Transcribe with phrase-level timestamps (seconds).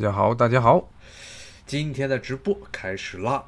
[0.00, 0.88] 大家好，大家好，
[1.66, 3.46] 今天的直播开始啦。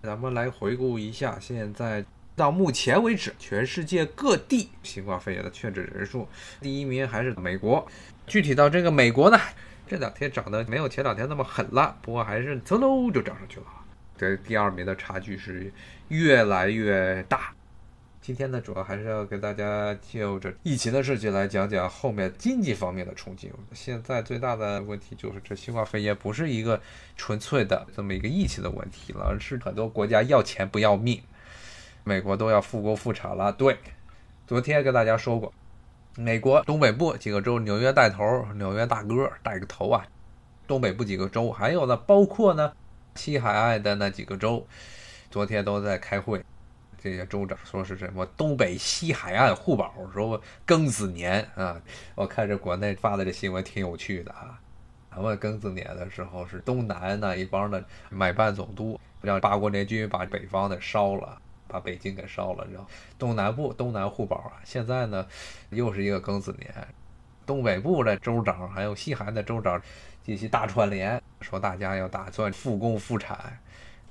[0.00, 2.04] 咱们来回顾一下，现在
[2.36, 6.28] 到目前为止，全世界各地新冠肺炎的确诊人数，
[6.60, 7.84] 第一名还是美国。
[8.28, 9.36] 具体到这个美国呢，
[9.88, 13.66] 这两天涨得没有前两天那么狠了，不过还是噌喽就涨上去了。
[14.16, 15.72] 这第二名的差距是
[16.06, 17.52] 越来越大。
[18.22, 23.50] 今天呢，主要还是要给大家就着疫情的事情来讲讲后面经济方面的冲击。
[23.72, 26.78] 现在最大的问题就是这新冠肺炎不是一个
[27.16, 31.18] 纯粹的这么一个疫情的问题了，而是很多国家要钱不要命。
[32.04, 33.78] 美国都要复工复产了，对，
[34.46, 35.50] 昨天跟大家说过，
[36.16, 40.06] 美国东北部几个州，纽约带头，纽约大哥带个头啊，
[40.66, 42.70] 东北部几个州，还有呢，包括呢
[43.14, 44.66] 西海岸的那几个州，
[45.30, 46.44] 昨天都在开会。
[47.02, 51.80] 这些州长说是什么东北西海岸互保，说庚子年啊，
[52.14, 54.60] 我看这国内发的这新闻挺有趣的啊。
[55.10, 64.60] 咱们庚子年的时候是东南那一帮的买办总督让八国联军把北方的烧了，把北京给烧了，然后东南部东南互保啊。
[64.62, 65.26] 现在呢
[65.70, 66.72] 又是一个庚子年，
[67.44, 69.80] 东北部的州长还有西海的州长
[70.22, 73.58] 进行大串联，说大家要打算复工复产。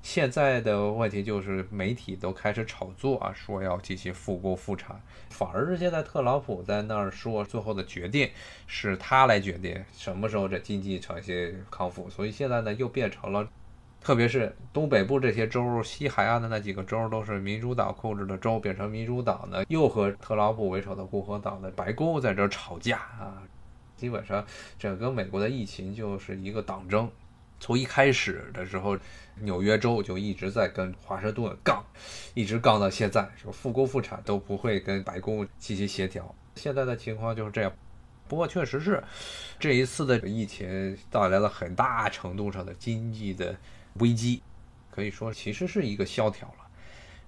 [0.02, 8.30] 现在的问题就是媒体都开始炒作啊，说要进行复工复产，反而是现在特朗普在那儿说，最后的决定
[8.66, 13.47] 是他来决定什么时候这经济重新康复，所以现在呢又变成了，
[14.02, 23.44] 特别是东北部这些州、西海岸的那几个州都是民主党控制的州，变成民主党呢又和特朗普为首的共和党的白宫在这吵架啊，
[23.97, 24.44] 基本上
[24.80, 27.11] 整个美国的疫情就是一个党争。
[27.59, 28.97] 从一开始的时候，
[29.41, 31.83] 纽约州就一直在跟华盛顿杠，
[32.33, 36.33] 一直杠到现在，说复工复产都不会跟白宫进行协调。
[36.55, 37.71] 现在的情况就是这样。
[38.27, 39.03] 不过确实是，
[39.59, 43.55] 这一次的疫情带来了很大程度上的经济的
[43.95, 44.41] 危机，
[44.91, 46.69] 可以说其实是一个萧条了。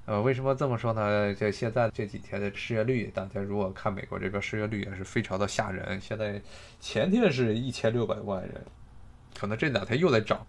[0.06, 1.34] 呃，为什么这么说呢？
[1.34, 6.00] 这现在这几天的失业率，大家如果看美国这边失业率也是非常的吓人。
[6.00, 6.42] 现在
[6.80, 8.64] 前天是一千六百万人。
[9.40, 10.46] 可能这两天又在涨，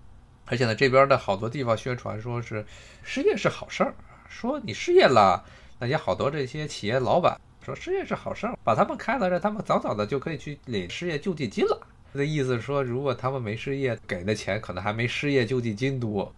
[0.46, 2.64] 而且呢，这边的好多地方宣传说是
[3.02, 3.94] 失业是好事儿，
[4.28, 5.44] 说你失业了，
[5.78, 11.80] 那些好多这些企业老板说失业是好事儿，把他们开了，让他们早早的就可以去领失业救济金了。
[12.12, 16.34] 那意思说，如果他们没失业，给的钱可能还没失业救济金多。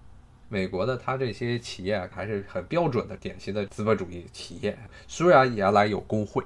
[0.49, 4.79] 美国的他这些企业还是很标准的典型的资本主义企业，
[5.09, 6.45] 虽然原来有工会。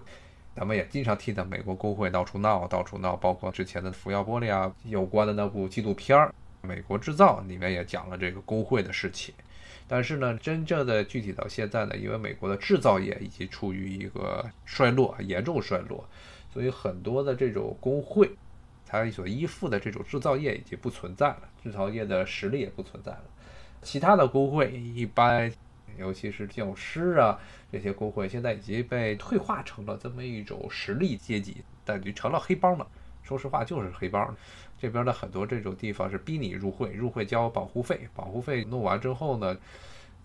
[0.58, 6.34] 咱们也经常听到美国工会到处闹，到处闹，包括之前的福耀玻璃啊有关的那部纪录片儿
[6.66, 9.32] 《美国制造》里面也讲了这个工会的事情。
[9.86, 16.04] 但是呢，真正的具体到现在呢，因为美国的制造业已经处于一个衰落，严重衰落，
[16.52, 18.28] 所以很多的这种工会，
[18.84, 23.22] 它所依附的这种制造业已经不存在了，制造业的实力也不存在了。
[23.80, 25.52] 其他的工会一般。
[25.98, 27.38] 尤其是教师啊，
[27.70, 32.86] 这些工会现在已经被退化成了这么一种实力阶级，等于成了黑帮了。
[33.22, 34.34] 说实话，就是黑帮。
[34.78, 39.56] 这边的很多这种地方是逼你入会，入会交保护费，保护费弄完之后呢，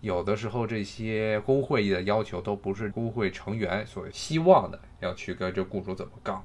[0.00, 6.42] 有的时候这些工会的要求都不是工会成员所希望的，要去跟这雇主怎么杠。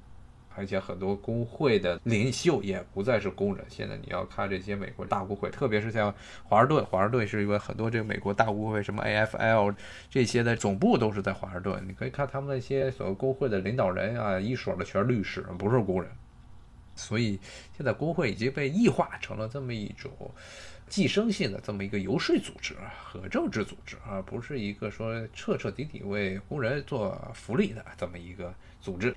[0.55, 3.65] 而且很多工会的领袖也不再是工人。
[3.69, 9.75] 现在你要看这些美国大工会，特别是像华盛顿，华盛顿是因为很多这个美国大工会，什么 AFL
[10.09, 11.81] 这些的总部都是在华盛顿。
[11.87, 16.11] 你可以看他们那些所谓工会的领导人啊，一所的全是律师，不是工人。
[16.95, 17.39] 所以
[17.77, 20.11] 现在工会已经被异化成了这么一种
[20.89, 29.15] 寄生性的这么一个游说组织和政治组织，而不是一个说彻彻底底为工人做福利的这么一个组织。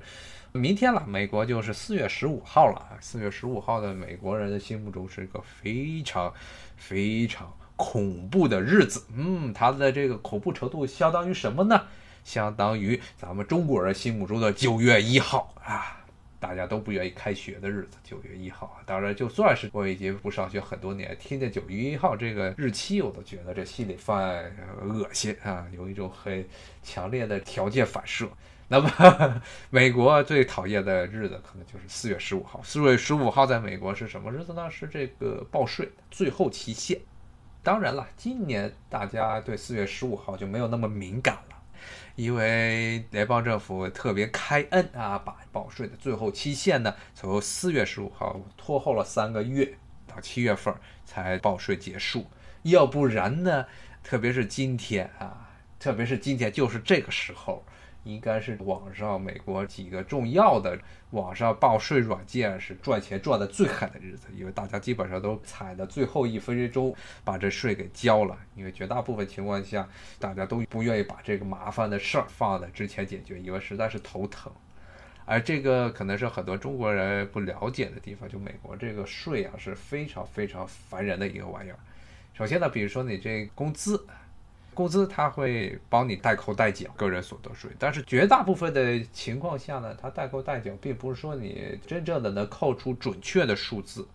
[0.52, 2.98] 明天了，美国就是四月十五号了。
[3.00, 6.32] 四月十五号的美国人的心目中是一个非常
[6.76, 9.02] 非常恐怖的日子。
[9.16, 11.80] 嗯，它的这个恐怖程度相当于什么呢？
[12.22, 15.98] 相当于咱们中国人心目中的九月一号啊！
[16.38, 18.82] 大家都不愿意开学的日子，九月一号啊。
[18.84, 24.44] 当然，就算是我已经不上学很多年，听见九月一号这个日期，我都觉得这心里犯
[24.82, 26.46] 恶心啊，有一种很
[26.82, 28.28] 强烈的条件反射。
[28.72, 32.58] 那么， 美国最讨厌的日子可能就是四月十五号。
[32.64, 34.70] 四月十五号在美国是什么日子呢？
[34.70, 36.98] 是这个报税最后期限。
[37.62, 41.56] 当然了，今年大家对四月十五号就没有那么敏感了，
[42.16, 49.76] 因为联邦政府特别开恩啊，把报税的最后期限呢从四月十五号拖后了三个月，
[50.06, 50.74] 到七月份
[51.04, 52.26] 才报税结束。
[52.62, 53.66] 要不然呢，
[54.02, 57.62] 特别是今天啊，特别是今天就是这个时候。
[58.04, 60.78] 应该是网上美国几个重要的
[61.10, 66.94] 网上报税软件是赚钱赚的最狠的日子，因为大家基本上都踩的最后一分钟
[67.24, 69.88] 把这税给交了，因为绝大部分情况下
[70.18, 74.52] 大家都不愿意把这个麻烦的事儿放在之前解决，因为实在是头疼。
[75.24, 81.78] 而这个可能是很多中国人不了解的地方，就美国这个税啊是非常非常烦人的一个玩意儿。
[82.34, 84.04] 首先呢，比如说你这工资。
[84.74, 94.08] 工资他会帮你代扣代缴个人所得税，但是绝大部分的情况下呢，他代扣代缴并不是说你真正的能扣出准确的数字，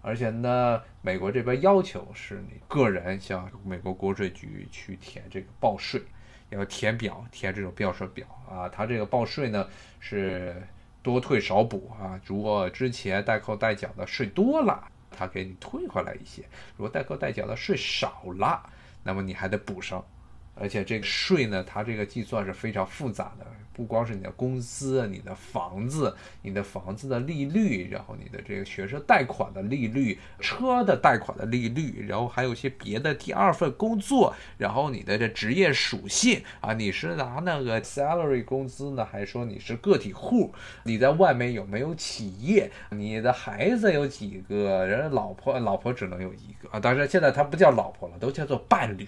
[0.00, 6.02] 而且呢，美国这边要求是你个人向美国国税局去填这个报税，
[6.48, 9.68] 要填表填这种报税表啊，他这个报税呢
[10.00, 10.56] 是
[11.02, 16.42] 多退少补啊，如果之前代扣代缴的税多了，他给你退回来一些；
[16.76, 18.62] 如果代扣代缴的税少了，
[19.04, 20.13] 那么你还得补上，
[20.54, 40.54] 而且这个税呢，它这个计算是非常复杂的，不光是你的工资、你的房子、你的房子的利率，然后你的这个学生贷款的利率、车的贷款的利率，然后还有一些别的第二份工作，然后你的这职业属性啊，你是拿那个 salary 工资呢，还是说你是个体户？
[40.84, 42.70] 你在外面有没有企业？
[42.90, 45.10] 你的孩子有几个人？
[45.10, 49.06] 老婆老婆只能有一个啊，当然现在他不叫老婆了，都叫做伴侣，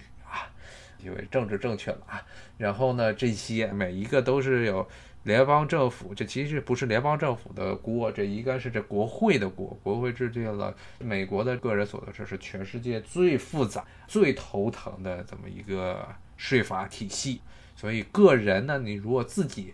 [1.03, 2.21] 因为政治正确了啊。
[2.57, 4.87] 然后呢，这些每一个都是有
[5.23, 9.77] 联邦政府，这其实不是联邦政府的锅，这应该是这国会的锅。
[9.83, 16.07] 国会制定了美国的个人所得税是全世界最复杂、最头疼的这么一个
[16.37, 17.41] 税法体系。
[17.75, 19.73] 所以个人呢，你如果自己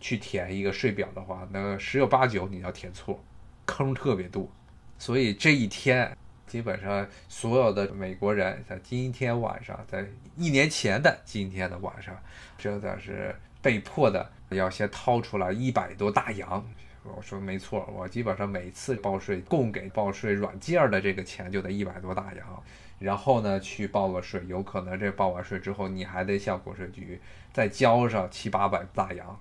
[0.00, 3.22] 去填一个税表的话，那十有八九你要填错，
[3.64, 4.50] 坑特别多。
[4.98, 6.16] 所以这一天，
[6.48, 10.04] 基本上所有的美国人在今天晚上，在
[10.36, 12.16] 一年前的今天的晚上，
[12.56, 16.64] 真的是被迫的要先掏出来一百多大洋。
[17.04, 22.62] 我说没错，我基本上每次报税供给报税软件的这个钱就得一百多大洋，
[22.98, 27.20] 然后呢去报个税，有可能这报完税之后，你还得向国税局
[27.52, 29.38] 再交上七八百大洋。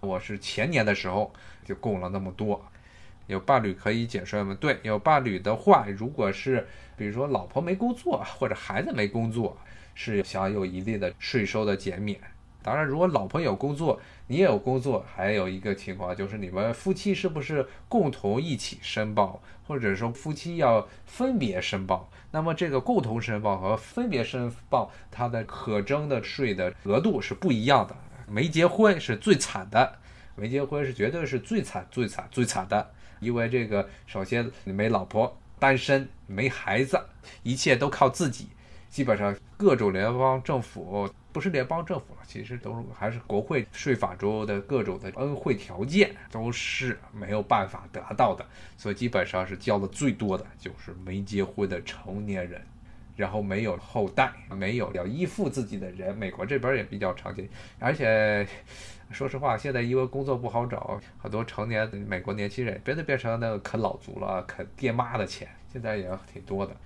[0.00, 1.32] 我是前年的时候
[1.64, 2.64] 就供了那么多。
[3.28, 4.56] 有伴侣可以减税吗？
[4.58, 6.66] 对，有伴侣的话，如果是
[6.96, 9.56] 比如说老婆没工作或者孩子没工作，
[9.94, 12.18] 是享有一定的税收的减免。
[12.60, 22.10] 当然，如果老婆有工作，你也有工作，还有一个情况就是你们夫妻是不是共同一起申报，或者说夫妻要分别申报？
[22.30, 27.94] 那么这个共同申报和分别申报，它的可征的税的额度是不一样的。
[28.26, 29.98] 没结婚是最惨的，
[30.34, 32.90] 没结婚是绝对是最惨、最惨、最惨的。
[33.20, 37.00] 因为这个，首先你没老婆，单身，没孩子，
[37.42, 38.48] 一切都靠自己。
[38.88, 48.44] 基本上各种联邦政府，不是联邦政府了，其实都是还是国会税法中的各种的恩惠条件，都是没有办法得到的。
[48.78, 52.62] 所以基本上是交的最多的就是没结婚的成年人，
[53.14, 56.16] 然后没有后代，没有要依附自己的人。
[56.16, 57.46] 美国这边也比较常见，
[57.78, 58.46] 而且。
[59.10, 66.76] 说实话，现在因为工作不好找，很多成年美国年轻人真的变成那个啃老族了，啃爹妈的钱，现在也挺多的。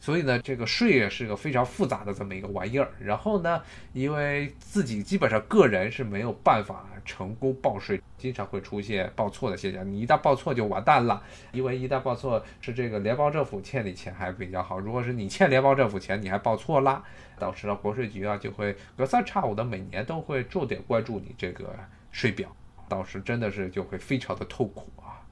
[0.00, 2.88] 所以呢，这个税也是个非常复杂的这么一个玩意儿。
[2.98, 3.62] 然后呢，
[3.92, 9.90] 因为自己基本上个人是没有办法成功报税，经常会出现报错的现象。
[9.90, 11.22] 你一旦报错就完蛋了，
[11.52, 17.02] 因为一旦报错是这个联邦政府欠你钱还比较好，如果是你欠联邦政府钱，你还报错了，
[17.38, 21.74] 导致了国税局啊就会隔三差五的每年都会重点关注你这个
[22.10, 22.54] 税表，
[22.88, 25.22] 到时真的是就会非常的痛苦啊。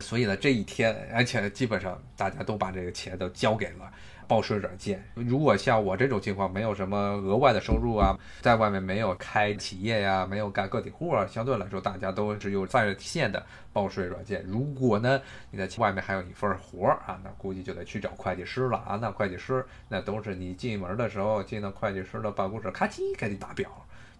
[0.00, 3.92] 所以呢，这一天，而且基本上大家都把这个钱都交给了
[4.30, 5.04] 报税软件。
[5.16, 14.44] 如果像我这种情况，没有什么额外的收入啊，在外面没有开企业呀，没有干个体户啊，相对来说，大家都是有在线的报税软件。
[14.46, 15.20] 如果呢，
[15.50, 18.96] 你在外面还有一份活儿啊，那估计就得去找会计师了啊。
[19.02, 23.68] 那会计师那都是你进门的时候进到会计师的办公室，咔叽给你打表。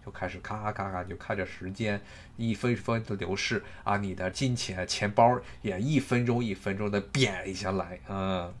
[0.03, 2.01] 就开始咔咔咔，就看着时间
[2.35, 8.51] 一分分的流逝啊，你的金钱钱包也一分钟一分钟的贬下来，嗯，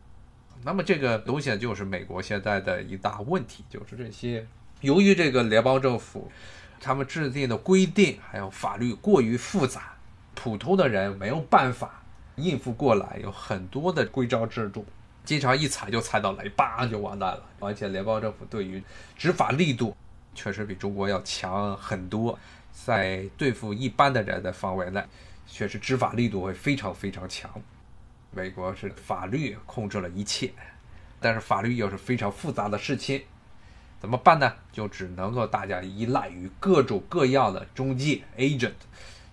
[0.63, 4.45] 那么这个东西就是美国现在的一大问题，就是这些
[4.81, 6.31] 由于这个联邦政府
[6.79, 9.93] 他们制定的规定还有法律过于复杂，
[10.35, 12.03] 普通的人没有办法
[12.35, 14.85] 应付过来，有很多的规章制度，
[15.23, 18.81] 经常一踩就踩到雷，叭就完蛋了，而且联邦政府对于
[19.17, 19.95] 执法力度。
[20.33, 22.39] 确实比中国要强很多，
[22.71, 25.03] 在对付一般的人的范围内，
[25.45, 27.51] 确实执法力度会非常非常强。
[28.33, 30.51] 美国是法律控制了一切，
[31.19, 33.21] 但是法律又是非常复杂的事情，
[33.99, 34.53] 怎么办呢？
[34.71, 38.71] 就只能够大家依赖于各种各样的中介 agent，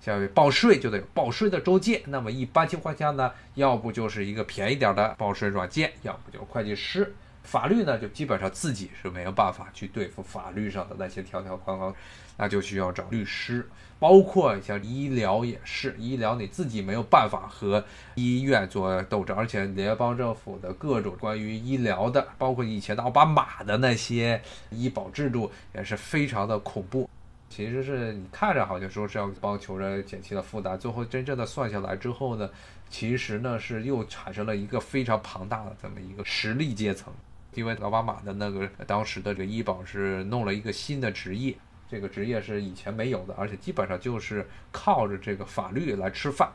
[0.00, 2.02] 像报税就得有报税的中介。
[2.06, 7.14] 那么一般情况下呢，要不就是一个便宜点的报税软件，要不就会计师。
[7.48, 11.94] 法律呢，就基本上自己是没有办法去对付法律上的那些条条框框，
[12.36, 13.66] 那就需要找律师。
[13.98, 17.82] 包括像医疗也是，医疗你自己没有办法和
[18.16, 27.08] 医院做斗争，而且联邦政府的各种关于医疗的，包括以前的奥巴马的那些医保制度也是非常的恐怖。
[27.48, 32.48] 其实是你看着好像说是要帮穷人减轻了负担，最后真正的算下来之后呢，
[32.90, 37.10] 其实呢是又产生了一个非常庞大的这么一个实力阶层。
[37.54, 41.56] 因为奥巴马的那个当时的这个医保是弄了一个新的职业，
[41.88, 46.50] 这个职业是以前没有的，而且基本上就是靠着这个法律来吃饭，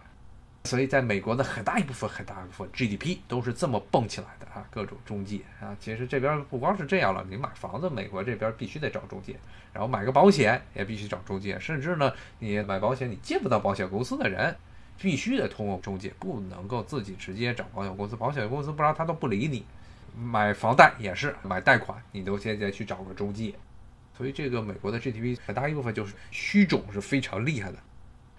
[0.66, 4.44] 所以在美国的很大一部分很大一部分 GDP 都是这么蹦起来的。
[4.54, 5.42] 啊，各种中介。
[5.60, 9.36] 啊，其实这边不光是这样了，你买房子，美国这边必须得找中介，
[9.74, 14.56] 然后买个保险也必须找中介，甚至呢，你买保险你见不到保险公司的人，
[15.02, 19.66] 必须得通过中介，不能够自己直接找保险公司，保险公司不然他都不理你。
[20.16, 23.54] 买房贷也是买贷款，你都现在去找个中介，
[24.18, 27.78] 所以这个美国的 GDP 很大一部分就是虚肿是非常厉害的。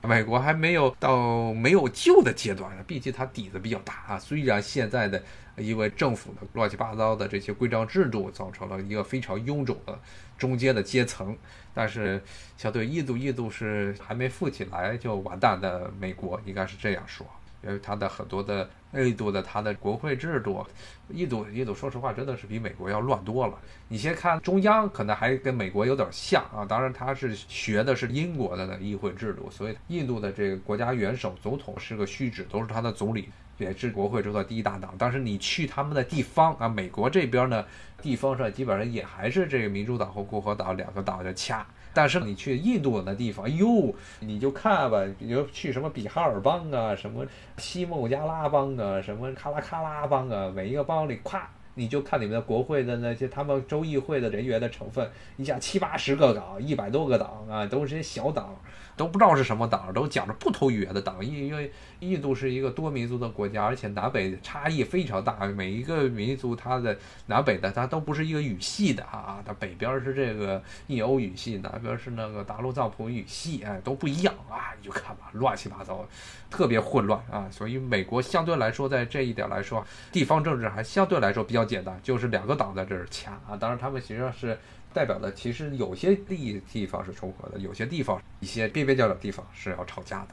[0.07, 4.19] 美国还没有到没有救的阶段呢，毕竟它底子比较大啊。
[4.19, 5.23] 虽然现在的
[5.57, 9.99] 因为政府的乱七八糟的这些规章制度，造成了一个非常臃肿的
[10.37, 11.35] 中间的阶层，
[11.73, 12.23] 但是
[12.59, 15.91] 相对印度，印度是还没富起来就完蛋的。
[15.99, 17.27] 美国应该是这样说。
[17.65, 20.65] 因为它的很多的印度的它的国会制度，
[21.09, 23.55] 印度印度说实话真的是比美国要乱多了。
[23.89, 33.29] 你先看中央，可能还跟美国有点像啊，当然它是学的是英国的议会制度，所以印度的这个国家元首总统是个虚职，都是他的总理，
[33.59, 34.95] 也是国会中的第一大党。
[34.99, 37.65] 但是你去他们的地方啊，美国这边呢，
[38.03, 41.67] 地方上基本上也还是这个民主党和共和党两个党在掐。
[41.95, 47.25] 但是你去印度那地方，哎呦，你就看吧，比如去什么比哈尔邦啊，什么
[47.57, 51.41] 西孟加拉邦啊，什么喀拉喀拉邦啊，每一个邦里，咵，
[51.75, 58.55] 你就看你们的国会的那些他们州议会的人员的成分，一下七八十个党，一百多个党啊，都是些小党。
[58.97, 61.17] 都不知道是什么党，都讲着不同语言的党。
[61.25, 65.47] 因因为印度是一个多民族的国家，而且南北差异非常大。
[65.47, 74.73] 每一个民族它的南北的它都不是一个语系的啊，它北边是这个印欧语系，南边是那个达鲁藏普语系，哎，都不一样啊。
[74.81, 76.07] 你就看吧，乱七八糟，
[76.49, 77.49] 特别混乱啊。
[77.51, 83.57] 所以美国相对来说，在这一点来说，地方政治还相对来说比较简单，就是两个党在这儿掐啊。
[83.59, 84.59] 当然，他们实际上是。
[84.95, 90.29] 代表的其实有些地地方是重合的，有些地方一些边边角角地方是要吵架的。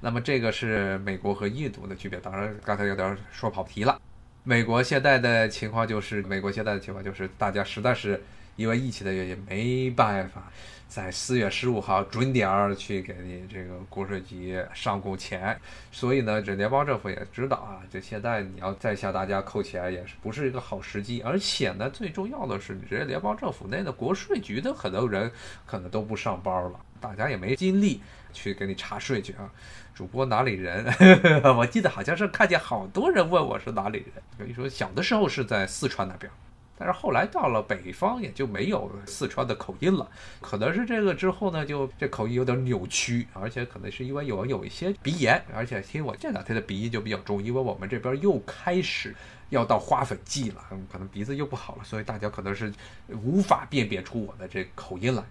[0.00, 2.18] 那么这个是美国和印度的区别。
[2.18, 4.00] 当然刚才有点说跑题了。
[4.42, 8.20] 美国现在的情况就是，美国现在的情况就是，大家实在是
[8.56, 10.50] 因为疫情的原因没办法。
[10.86, 15.58] 在四月十五号准点儿去给你这个国税局上供钱，
[15.90, 25.30] 所以呢，这联邦政府也知道啊，这现在你要再向大家扣钱也是不是一个好时机，而且呢，最重要的是，你这联邦政府内的国税局的很多人
[25.66, 28.00] 可能都不上班了，大家也没精力
[28.32, 29.50] 去给你查税去啊。
[29.94, 30.84] 主播哪里人？
[31.56, 36.30] 我记得好像是看见好多人问我是哪里人，所以说小的时候是在四川那边。
[36.76, 40.10] 但是后来到了北方，也就没有四川的口音了。
[40.40, 49.14] 可能是这个之后呢，就这口音有点扭曲，而且可能是因为有有一些鼻炎，而且听我这两天的鼻音就比较重，因为我们这边又开始
[49.50, 52.72] 要到花粉季了，可能鼻子又不好了，所以大家可能是
[53.08, 55.22] 无法辨别出我的这口音来。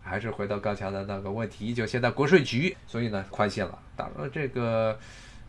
[0.00, 3.78] 还是回到刚才的那个问题，就现在国税局，所以呢宽限了。
[3.94, 4.98] 当然，这个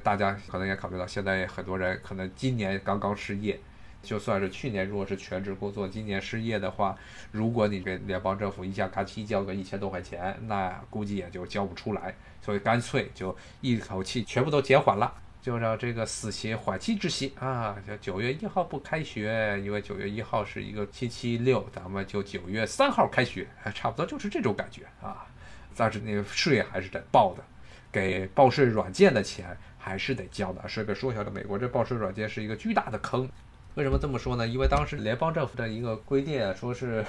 [0.04, 3.58] 大家可能也考虑到，现在很多人可能今年刚刚失业。
[4.02, 6.98] 就算是去年如果是全职工作，今年失业的话，
[7.32, 17.76] 如果你给联邦政府一下咔嚓交个一千多块钱，那估计也就交不出来，所以干脆就一口气全部都减缓了，就让这个死刑缓期执行啊！
[17.86, 25.28] 就九月一号不开学，因为九月一号是一个星期六，咱们就九月三号开学，差不多就是这种感觉啊。
[25.76, 27.44] 但是那个税还是得报的，
[27.92, 30.68] 给报税软件的钱还是得交的。
[30.68, 33.30] 顺便说一下，美国这报税软件是一个巨大的坑。
[33.76, 34.48] 为什么这么说呢？
[34.48, 37.06] 因为当时联邦政府的一个规定啊，说是，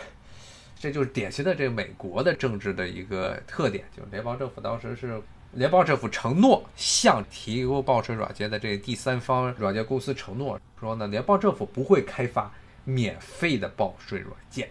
[0.79, 5.21] 这就是典型的这美国的政治的一个特点，就是联邦政府当时是
[5.53, 12.53] 联邦政府承诺向提供报税软件的这第三方软件公司承诺说呢，联邦政府不会开发
[12.85, 14.69] 免费的报税软件，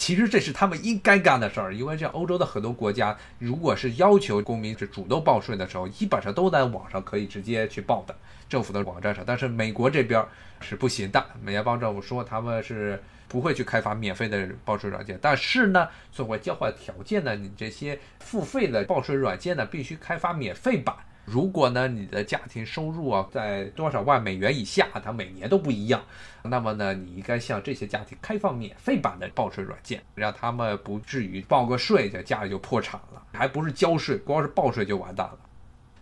[0.00, 8.16] 其实这是他们应该干的事儿，因为像欧洲的很多国家，如果是要求公民是主动报税的时候，基本上都在网上可以直接去报的，
[8.48, 9.22] 政府的网站上。
[9.26, 10.24] 但是美国这边
[10.62, 20.96] 是不行的，美联邦政府说他们是不会去开发免费的报税软件，但是呢，作为交换条件呢，你这些付费的报税软件呢，必须开发免费版。
[21.30, 26.02] 如果呢，你的家庭收入啊在多少万美元以下，它每年都不一样，
[26.42, 35.38] 那么呢，你应该向这些家庭开放免费版的报税软件，让他们不至于报个税，这家里就破产了，还不是交税，光是报税就完蛋了。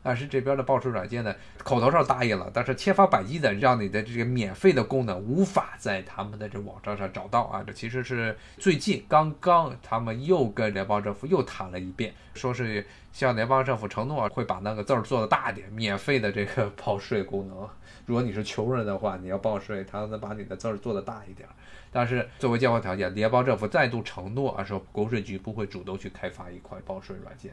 [0.09, 7.63] 但是这边的报税软件呢，口头上答应了，但是千方百计的让你的这个免费的功能无法在他们的这网站上找到啊！
[7.67, 17.69] 这其实是最近刚刚他们又跟联邦政府又谈了一遍，说是向联邦政府承诺会把那个字儿做的大点，免费的这个报税功能。
[18.07, 21.47] 如果你是穷人的话，你要报税，他能把你的字儿做的大一点。
[21.93, 27.53] 但是作为交换条件，联邦政府再度承诺啊，说国税局不会主动去开发一款报税软件。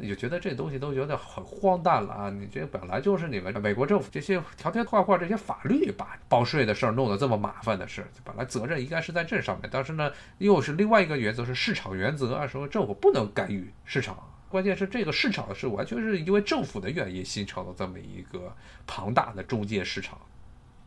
[0.00, 2.30] 你就觉得这东西都有点很荒诞了啊！
[2.30, 14.16] 你这本来就是你们美国政府这些条条框框这些法律把报税的事儿弄得这么麻烦的事，本来责任应该是在这上面，但是呢，又是另外一个原则是市场原则啊，说政府不能干预市场。
[14.48, 18.54] 关键是这个市场是完全是因为政府的原因形成了这么一个
[18.86, 20.18] 庞大的中介市场，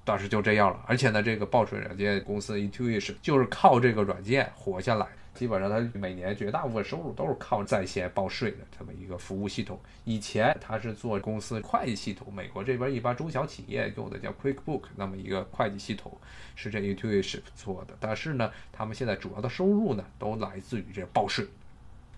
[0.05, 0.79] 当时就这样了。
[0.87, 5.07] 而且呢，这个报税软件公司 Intuition 就是靠这个软件活下来。
[5.39, 9.79] 基本上，他每年绝大部分收入都是靠在线报税的这么一个服务系统。
[10.03, 16.11] 以前他是做公司会计系统，美国这边一般中小企业用的叫 QuickBook，那么一个会计系统
[16.57, 17.95] 是这 Intuition 做的。
[18.01, 21.47] 但是呢，他们现在主要的收入呢，都来自于这报税。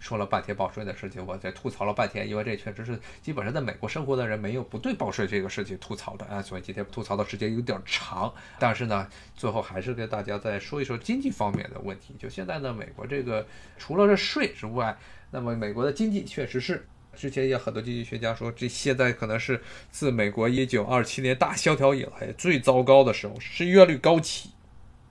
[0.02, 8.34] 说了半天报税的事情，我在吐槽了半天，因为这确实是基本上在美国生活的人没有不对报税这个事情吐槽的啊，所以今天吐槽的时间有点长。
[8.58, 12.16] 但是呢，最后还是跟大家再说一说经济方面的问题。
[12.18, 13.46] 就现在呢，美国这个
[13.78, 14.98] 除了这税之外，
[15.30, 16.84] 那么美国的经济确实是
[17.16, 24.50] 之前也很多经济学家说，这现在可能是自美国一九二七年大萧条以来最糟糕的时候，失业率高企，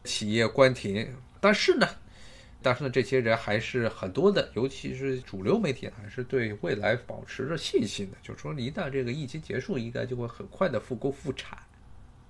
[0.03, 1.15] 企业关停。
[1.41, 1.89] 但是呢。
[2.63, 11.59] 但是呢，这些人还是很多的，尤其是主流媒体还是对未来保持着信心的，就是说，一旦这个疫情结束，应该就会很快的复工复产。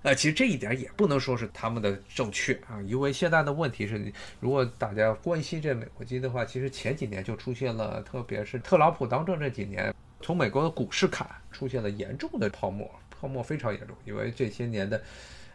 [0.03, 15.01] 呃，其实这一点也不能说是他们的正确啊，因为现在的问题是，如果大家关心这美国经济的话，其实前几年就出现了，特别是特朗普当政这几年，从美国的股市看，出现了严重的泡沫，泡沫非常严重，因为这些年的。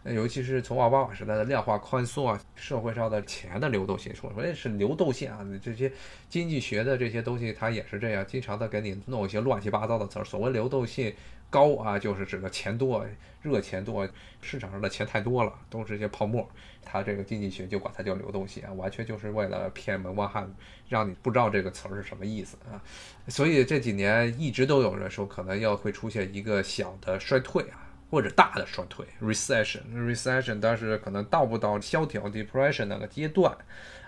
[0.08, 5.90] 尤其是从奥巴马时代的量化宽松啊，社会上的钱的流动性，说说是流动性啊，这些
[6.28, 10.24] 经济学的这些东西，它也是这样，经常的给你弄一些乱七八糟的词儿。
[10.24, 11.12] 所谓流动性
[11.50, 13.04] 高啊，就是指的钱多，
[13.42, 14.08] 热钱多，
[14.40, 16.48] 市场上的钱太多了，都是些泡沫。
[16.84, 20.48] 它这个经济学就管它叫流动性啊，完全就是为了骗门外汉，
[20.88, 22.80] 让你不知道这个词儿是什么意思啊。
[23.26, 27.82] 所以这几年一直都有人说，可能要会出现一个小的衰退啊。
[28.10, 33.56] 或者大的衰退，recession，recession，但是可能到不到萧条 depression 那个阶段，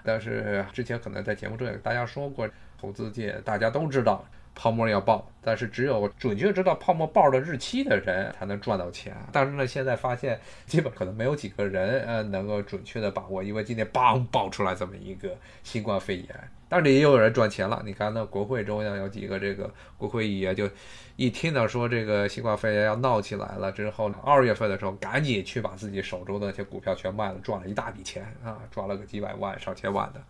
[0.05, 2.49] 但是之前可能在节目中也跟大家说过，
[2.81, 9.17] 投资界大家都知道泡沫要爆，但是只有准确知道泡沫爆的日期的人才能赚到钱。
[9.33, 16.29] 但是呢，现在发现基本可能没有几个人呃能够准确的把握，因为今天嘣爆出来这么一个新冠肺炎。
[16.71, 20.69] 但是也有人赚钱了，你看那国会中央有几个这个国会议员，就
[21.17, 30.21] 一听到说这个新冠肺炎要闹起来了之后呢，二月份的时候赶紧去把自己手中的那些股票全卖了，赚了一大笔钱啊，赚了个几百万、上千万的。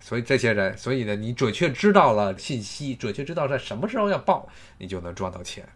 [0.00, 5.68] 所以这些人，所以呢，你准确知道了信息，准确知道在什么时候要爆，你就能赚到钱。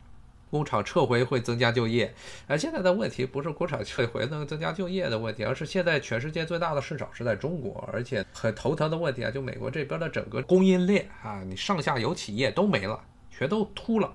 [0.51, 2.13] 工厂撤回会增加就业，
[2.47, 14.13] 而现在的问题不是工厂撤回能增加就业的问题，而是现在全世界最大的市场是在中国，而且很头疼的问题啊，就美国这边的整个供应链啊，你上下游企业都没了，全都秃了。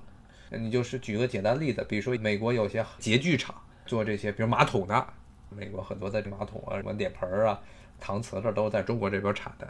[0.51, 3.53] 你就是举个简单例子，比如说美国有些洁具厂
[3.87, 5.07] 做这些，比如马桶的，
[5.49, 7.59] 美国很多的马桶啊、什么脸盆啊、
[7.99, 9.67] 搪瓷这都是在中国这边产的。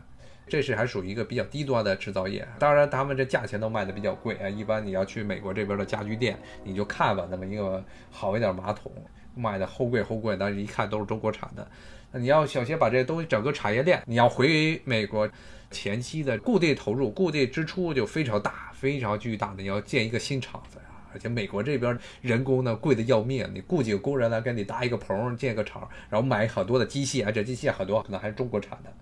[0.47, 4.47] 这是还属于一个比较低端的制造业，当然他们这价钱都卖的比较贵啊。
[4.47, 8.91] 一般你要去美国这边的家居店，你就看吧，那么一个好一点马桶
[9.35, 11.67] 卖的齁贵齁贵，但是一看都是中国产的。
[12.11, 15.29] 那你要小心把这东西整个产业链，你要回美国，
[15.69, 19.61] 前期的固定投入、固定支出就非常大、非常巨大的。
[19.61, 28.93] 你要建一个新厂子啊，而且美国这边人工呢贵的要命，你雇几个工人来给你搭一个棚、建个厂，然后买很多的机械，这机械很多可能还是中国产的。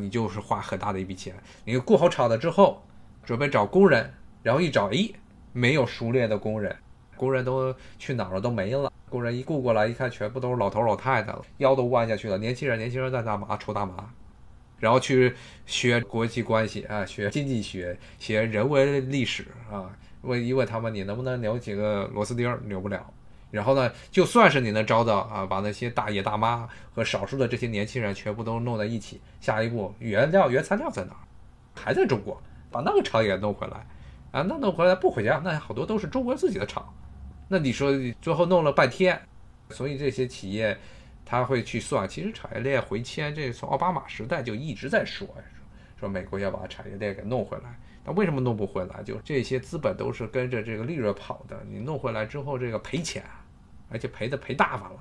[0.00, 1.34] 你就是花很大的一笔钱，
[1.64, 2.82] 你雇好厂子之后，
[3.24, 5.12] 准备找工人，然后一找，咦，
[5.52, 6.74] 没有熟练的工人，
[7.16, 8.40] 工人都去哪儿了？
[8.40, 8.92] 都没了。
[9.10, 12.36] 工人一雇过来，一看，全部都是老头老太太了，腰都弯下去了。
[12.38, 13.56] 年轻人，年轻人在干嘛？
[13.56, 14.08] 抽大麻。
[14.78, 15.34] 然后去
[15.66, 19.90] 学国际关系啊，学经济学，学人文历史啊。
[20.22, 22.56] 问一问他们，你能不能扭几个螺丝钉？
[22.64, 23.12] 扭不了。
[23.50, 31.20] 然后呢，就算是你能招到啊，把那些大爷大妈和少数的这些年轻人全部都弄在一起，下一步原料原材料在哪儿？
[31.74, 33.86] 还在中国，把那个厂也弄回来
[34.32, 34.42] 啊？
[34.42, 36.92] 那弄回来不回家，那好多都是中国自己的厂。
[37.48, 39.18] 那你说最后弄了半天，
[39.70, 40.76] 所以这些企业
[41.24, 45.26] 他会去算，其实产业链回迁，这从奥巴马时代就一直在说，
[45.98, 47.78] 说美国要把产业链给弄回来。
[48.12, 49.02] 为什么弄不回来？
[49.02, 53.24] 就这些资本都是跟着这个利润跑的，你弄回来之后这个赔钱。
[53.90, 54.96] 而且赔的赔大发了，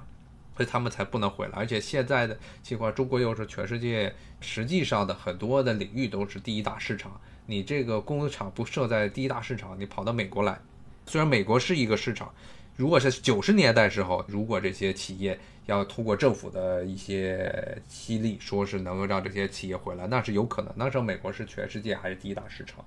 [0.55, 1.51] 所以他们才不能回来。
[1.55, 7.19] 而且现在的情况，中国又是全世界实际上的很多的领域都是第一大市场。
[7.47, 10.57] 你这个工厂不设在第一大市场，你跑到美国来，
[11.05, 12.33] 虽然美国是一个市场，
[12.77, 20.71] 如果是九十年代时候，如果这些企业要通过政府的一些激励，说是能够让这些企业回来，那是有可能。
[20.77, 22.85] 那时候美国是全世界还是第一大市场。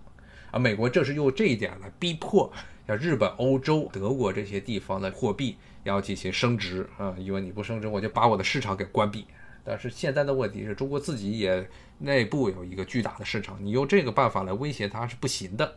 [0.51, 2.53] 而美国正是用这一点来逼迫，
[2.87, 9.27] 像日本、欧洲、德国这些地方的货币要进行升值啊，因为你不升值，我就把我的市场给关闭。
[9.63, 15.77] 但是现在的问题是中国自己也内部有一个巨大的市场，你用这个办法来威胁它是不行的，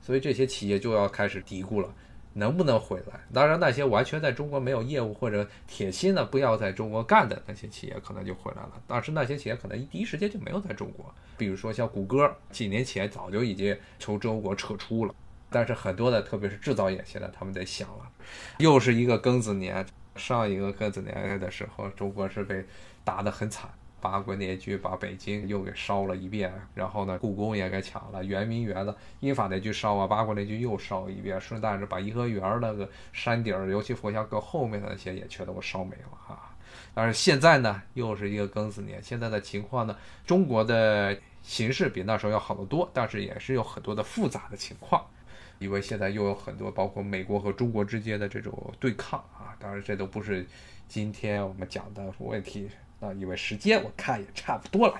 [0.00, 1.94] 所以这些企业就要开始嘀咕了。
[2.34, 3.20] 能不能回来？
[3.32, 8.72] 当然，那些完全在中国没有业务或者铁心的不要在中国干的那些企业，可能就回来了。
[8.86, 11.12] 但是那些企业可能第一时间就没有在中国。
[11.36, 15.14] 比如说像谷歌，几年前早就已经从中国撤出了。
[15.50, 18.08] 但是很多的，特别是制造业，现在他们在想了，
[18.58, 19.84] 又是一个庚子年。
[20.16, 22.66] 上一个庚子年的时候，中国是被
[23.04, 23.70] 打得很惨。
[24.00, 36.56] 八国联军把北京又给烧了一遍，然后呢，故宫也给抢了，圆明园的英法联军烧啊，八国联军又烧一遍，顺带着把颐和园那个山顶，尤其佛像阁后面的那些也全都给烧没了哈。
[36.94, 45.04] 但是现在呢，又是一个庚子年，现在的情况呢，中国的形势比那时候要好得多，但是也是有很多的复杂的情况，
[45.58, 50.46] 因为现在又有很多包括美国和中国之间的这种对抗啊，当然这都不是
[50.88, 52.68] 今天我们讲的问题。
[53.00, 54.94] 啊，因为时间我看也差不多了，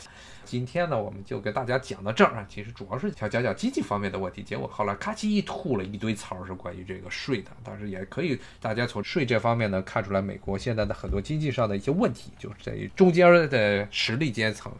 [0.44, 2.46] 今天呢我们就跟大家讲到这儿啊。
[2.48, 14.72] 其实主要是想讲讲经济方面的问题，结果后来咔叽一吐了一堆槽是关于这个税的，但是也可以大家从税这方面呢看出来美国现在的很多经济上的一些问题，就是在于中间的实力阶层、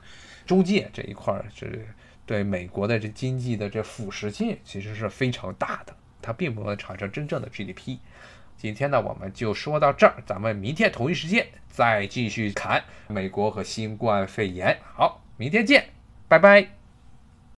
[0.47, 1.87] 中介这一块儿是
[2.25, 7.99] 对美国的这经济的这腐蚀性其实是非常大的，它并不能产生真正的 GDP。
[8.61, 14.79] 今天呢，我们就说到这儿，咱们明天同一时间再继续谈美国和新冠肺炎。
[14.95, 15.89] 好，明天见，
[16.29, 16.80] 拜拜。